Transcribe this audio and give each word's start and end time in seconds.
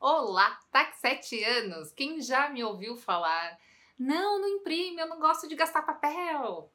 Olá, 0.00 0.56
tá 0.70 0.84
com 0.84 0.96
sete 0.96 1.42
anos. 1.42 1.90
Quem 1.90 2.20
já 2.22 2.48
me 2.48 2.62
ouviu 2.62 2.96
falar? 2.96 3.58
Não, 3.98 4.40
não 4.40 4.48
imprime, 4.48 5.00
eu 5.00 5.08
não 5.08 5.18
gosto 5.18 5.48
de 5.48 5.56
gastar 5.56 5.82
papel. 5.82 6.70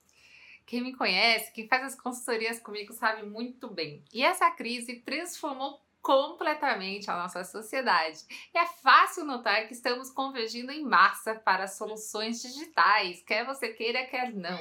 Quem 0.65 0.81
me 0.81 0.93
conhece, 0.93 1.53
quem 1.53 1.65
faz 1.65 1.83
as 1.83 1.95
consultorias 1.95 2.59
comigo 2.59 2.91
sabe 2.91 3.25
muito 3.25 3.69
bem. 3.69 4.03
E 4.13 4.21
essa 4.21 4.51
crise 4.51 4.99
transformou 5.05 5.81
completamente 6.01 7.09
a 7.09 7.15
nossa 7.15 7.45
sociedade. 7.45 8.25
E 8.53 8.57
é 8.57 8.65
fácil 8.65 9.23
notar 9.23 9.67
que 9.67 9.73
estamos 9.73 10.09
convergindo 10.09 10.73
em 10.73 10.83
massa 10.83 11.33
para 11.33 11.65
soluções 11.69 12.41
digitais, 12.41 13.21
quer 13.21 13.45
você 13.45 13.69
queira, 13.69 14.05
quer 14.05 14.33
não. 14.33 14.59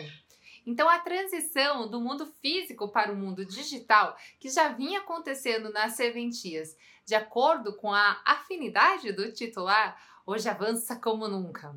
Então, 0.67 0.89
a 0.89 0.99
transição 0.99 1.89
do 1.89 2.01
mundo 2.01 2.27
físico 2.27 2.89
para 2.89 3.12
o 3.12 3.17
mundo 3.17 3.45
digital, 3.45 4.17
que 4.39 4.49
já 4.49 4.69
vinha 4.69 5.01
acontecendo 5.01 5.73
nas 5.73 5.93
serventias, 5.93 6.77
de 7.05 7.15
acordo 7.15 7.77
com 7.77 7.93
a 7.93 8.21
afinidade 8.25 9.12
do 9.12 9.33
titular, 9.33 10.01
hoje 10.25 10.48
avança 10.48 10.97
como 10.97 11.27
nunca. 11.27 11.75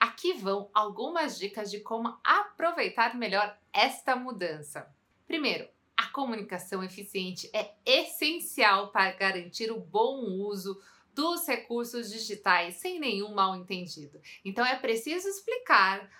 Aqui 0.00 0.32
vão 0.32 0.70
algumas 0.72 1.38
dicas 1.38 1.70
de 1.70 1.80
como 1.80 2.18
aproveitar 2.24 3.14
melhor 3.14 3.56
esta 3.72 4.16
mudança. 4.16 4.90
Primeiro, 5.26 5.68
a 5.96 6.08
comunicação 6.08 6.82
eficiente 6.82 7.50
é 7.52 7.74
essencial 7.84 8.90
para 8.90 9.12
garantir 9.12 9.70
o 9.70 9.78
bom 9.78 10.24
uso 10.24 10.80
dos 11.14 11.46
recursos 11.46 12.10
digitais 12.10 12.76
sem 12.76 12.98
nenhum 12.98 13.34
mal 13.34 13.54
entendido. 13.54 14.20
Então 14.44 14.64
é 14.64 14.76
preciso 14.76 15.28
explicar 15.28 16.10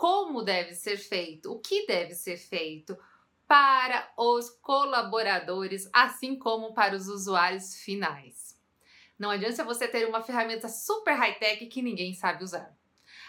como 0.00 0.40
deve 0.40 0.74
ser 0.74 0.96
feito, 0.96 1.52
o 1.52 1.58
que 1.58 1.84
deve 1.86 2.14
ser 2.14 2.38
feito 2.38 2.96
para 3.46 4.10
os 4.16 4.48
colaboradores, 4.48 5.90
assim 5.92 6.38
como 6.38 6.72
para 6.72 6.96
os 6.96 7.06
usuários 7.06 7.74
finais. 7.74 8.58
Não 9.18 9.28
adianta 9.28 9.62
você 9.62 9.86
ter 9.86 10.08
uma 10.08 10.22
ferramenta 10.22 10.70
super 10.70 11.12
high-tech 11.12 11.66
que 11.66 11.82
ninguém 11.82 12.14
sabe 12.14 12.42
usar. 12.42 12.74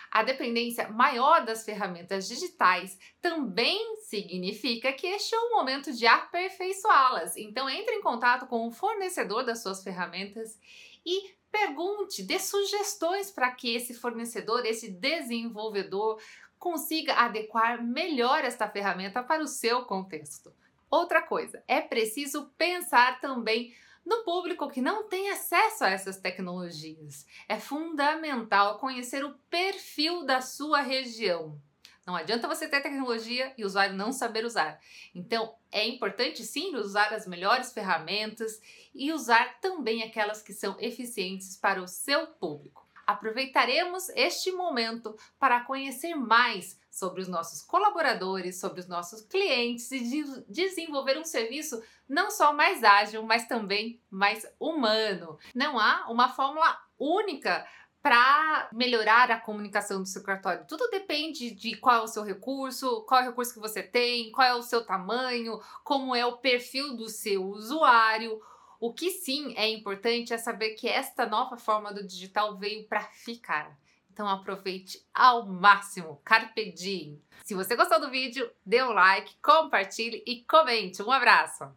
A 0.10 0.24
dependência 0.24 0.88
maior 0.88 1.44
das 1.44 1.66
ferramentas 1.66 2.26
digitais 2.26 2.98
também 3.20 3.98
significa 4.04 4.94
que 4.94 5.08
este 5.08 5.36
é 5.36 5.40
o 5.40 5.52
momento 5.52 5.92
de 5.92 6.08
aperfeiçoá-las. 6.08 7.36
Então, 7.36 7.70
entre 7.70 7.96
em 7.96 8.02
contato 8.02 8.48
com 8.48 8.66
o 8.66 8.72
fornecedor 8.72 9.44
das 9.44 9.62
suas 9.62 9.84
ferramentas 9.84 10.58
e 11.06 11.36
pergunte, 11.52 12.24
dê 12.24 12.40
sugestões 12.40 13.30
para 13.30 13.52
que 13.52 13.76
esse 13.76 13.94
fornecedor, 13.94 14.66
esse 14.66 14.90
desenvolvedor 14.90 16.18
consiga 16.62 17.16
adequar 17.16 17.84
melhor 17.84 18.46
esta 18.46 18.70
ferramenta 18.70 19.24
para 19.24 19.42
o 19.42 19.48
seu 19.48 19.84
contexto. 19.84 20.54
Outra 20.92 21.20
coisa, 21.20 21.64
é 21.68 21.82
preciso 21.82 22.54
pensar 22.56 23.20
também 23.20 23.76
no 24.06 24.24
público 24.24 24.70
que 24.70 24.80
não 24.80 25.10
tem 25.10 25.32
acesso 25.32 25.84
a 25.84 25.90
essas 25.90 26.18
tecnologias. 26.18 27.26
É 27.50 27.60
fundamental 27.60 28.78
conhecer 28.78 29.26
o 29.26 29.34
perfil 29.50 30.24
da 30.24 30.40
sua 30.40 30.82
região. 30.82 31.60
Não 32.06 32.16
adianta 32.16 32.48
você 32.48 32.68
ter 32.68 32.82
tecnologia 32.82 33.52
e 33.58 33.64
o 33.64 33.68
usuário 33.68 33.96
não 33.96 34.12
saber 34.12 34.46
usar. 34.46 34.80
Então, 35.16 35.56
é 35.72 35.88
importante 35.88 36.44
sim 36.44 36.76
usar 36.76 37.12
as 37.12 37.26
melhores 37.26 37.74
ferramentas 37.74 38.62
e 38.94 39.12
usar 39.12 39.60
também 39.60 40.04
aquelas 40.04 40.44
que 40.44 40.54
são 40.54 40.78
eficientes 40.80 41.58
para 41.58 41.82
o 41.82 41.88
seu 41.88 42.28
público 42.28 42.91
aproveitaremos 43.12 44.10
este 44.10 44.52
momento 44.52 45.16
para 45.40 45.62
conhecer 45.62 46.16
mais 46.16 46.80
sobre 46.90 47.22
os 47.22 47.28
nossos 47.28 47.62
colaboradores, 47.62 48.60
sobre 48.60 48.82
os 48.82 48.88
nossos 48.88 49.22
clientes 49.22 49.92
e 49.92 50.00
de 50.00 50.44
desenvolver 50.50 51.18
um 51.18 51.24
serviço 51.24 51.82
não 52.08 52.30
só 52.30 52.52
mais 52.52 52.84
ágil, 52.84 53.24
mas 53.24 53.48
também 53.48 54.02
mais 54.10 54.46
humano. 54.60 55.40
Não 55.56 55.80
há 55.80 56.08
uma 56.10 56.28
fórmula 56.30 56.78
única 57.00 57.66
para 58.02 58.68
melhorar 58.74 59.30
a 59.30 59.40
comunicação 59.40 60.02
do 60.02 60.08
seu 60.08 60.24
cartório. 60.24 60.66
Tudo 60.68 60.90
depende 60.90 61.52
de 61.52 61.78
qual 61.78 61.98
é 61.98 62.02
o 62.02 62.08
seu 62.08 62.24
recurso, 62.24 63.06
qual 63.08 63.22
é 63.22 63.24
o 63.26 63.30
recurso 63.30 63.54
que 63.54 63.60
você 63.60 63.84
tem, 63.84 64.32
qual 64.32 64.48
é 64.48 64.56
o 64.56 64.64
seu 64.64 64.84
tamanho, 64.84 65.62
como 65.84 66.16
é 66.16 66.26
o 66.26 66.38
perfil 66.38 66.96
do 66.96 67.08
seu 67.08 67.46
usuário, 67.46 68.42
o 68.82 68.92
que 68.92 69.12
sim 69.12 69.54
é 69.56 69.70
importante 69.70 70.34
é 70.34 70.40
saber 70.40 70.72
que 70.72 70.88
esta 70.88 71.28
nova 71.28 71.56
forma 71.56 71.94
do 71.94 72.04
digital 72.04 72.58
veio 72.58 72.88
para 72.88 73.04
ficar. 73.04 73.78
Então 74.12 74.28
aproveite 74.28 75.06
ao 75.14 75.46
máximo. 75.46 76.20
Carpe 76.26 76.72
diem. 76.72 77.22
Se 77.44 77.54
você 77.54 77.76
gostou 77.76 78.02
do 78.02 78.10
vídeo, 78.10 78.52
dê 78.66 78.84
um 78.84 78.90
like, 78.90 79.36
compartilhe 79.40 80.24
e 80.26 80.44
comente. 80.46 81.04
Um 81.04 81.12
abraço! 81.12 81.70